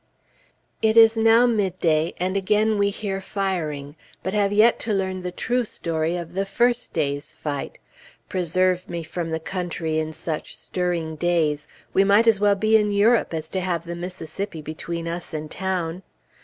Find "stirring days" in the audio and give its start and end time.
10.57-11.67